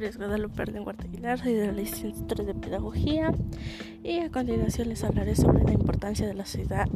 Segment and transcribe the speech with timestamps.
[0.00, 3.34] nombre es Guadalupe Ardenguarda Aguilar, soy de la licenciatura de Pedagogía
[4.02, 6.86] y a continuación les hablaré sobre la importancia de la sociedad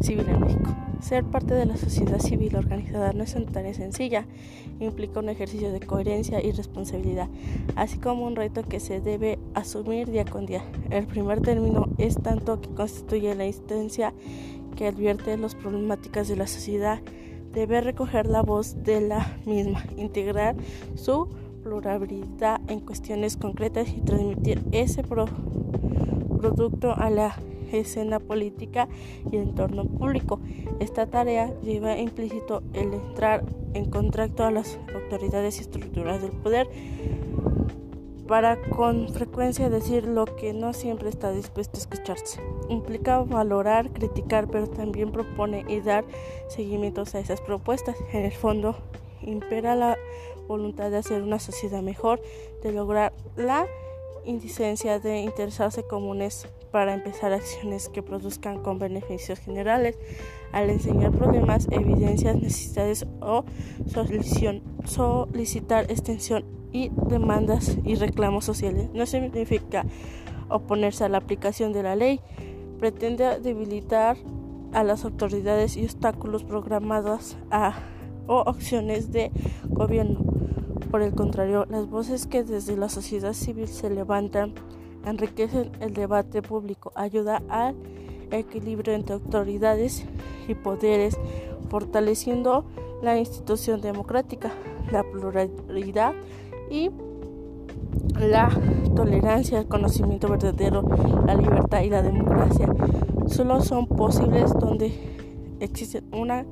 [0.00, 0.74] civil en México.
[1.02, 4.24] Ser parte de la sociedad civil organizada no es una tarea sencilla,
[4.80, 7.28] implica un ejercicio de coherencia y responsabilidad,
[7.76, 10.64] así como un reto que se debe asumir día con día.
[10.88, 14.14] El primer término es tanto que constituye la instancia
[14.74, 17.02] que advierte las problemáticas de la sociedad
[17.52, 20.56] debe recoger la voz de la misma, integrar
[20.96, 21.28] su
[21.64, 27.36] pluralidad en cuestiones concretas y transmitir ese producto a la
[27.72, 28.88] escena política
[29.32, 30.38] y el entorno público.
[30.78, 36.68] Esta tarea lleva implícito el entrar en contacto a las autoridades y estructuras del poder
[38.28, 42.40] para con frecuencia decir lo que no siempre está dispuesto a escucharse.
[42.68, 46.04] Implica valorar, criticar, pero también propone y dar
[46.48, 47.96] seguimientos a esas propuestas.
[48.12, 48.76] En el fondo,
[49.24, 49.98] impera la
[50.46, 52.20] voluntad de hacer una sociedad mejor,
[52.62, 53.66] de lograr la
[54.24, 59.96] indicencia de interesarse comunes para empezar acciones que produzcan con beneficios generales,
[60.52, 63.44] al enseñar problemas, evidencias, necesidades o
[64.86, 68.88] solicitar extensión y demandas y reclamos sociales.
[68.92, 69.86] No significa
[70.48, 72.20] oponerse a la aplicación de la ley,
[72.80, 74.16] pretende debilitar
[74.72, 77.78] a las autoridades y obstáculos programados a,
[78.26, 79.30] o acciones de
[79.68, 80.20] gobierno.
[80.90, 84.54] Por el contrario, las voces que desde la sociedad civil se levantan
[85.04, 87.74] enriquecen el debate público, ayuda al
[88.30, 90.04] equilibrio entre autoridades
[90.48, 91.18] y poderes,
[91.68, 92.64] fortaleciendo
[93.02, 94.52] la institución democrática,
[94.90, 96.14] la pluralidad
[96.70, 96.90] y
[98.18, 98.48] la
[98.94, 100.82] tolerancia, el conocimiento verdadero,
[101.26, 102.68] la libertad y la democracia
[103.26, 104.92] solo son posibles donde
[105.64, 106.44] existe una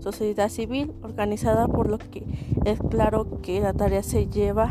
[0.00, 2.24] sociedad civil organizada por lo que
[2.64, 4.70] es claro que la tarea se lleva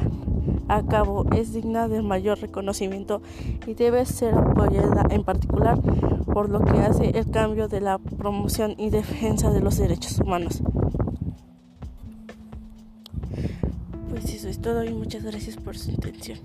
[0.67, 3.21] a cabo es digna de mayor reconocimiento
[3.65, 5.79] y debe ser apoyada en particular
[6.31, 10.61] por lo que hace el cambio de la promoción y defensa de los derechos humanos.
[14.09, 16.39] Pues eso es todo y muchas gracias por su atención.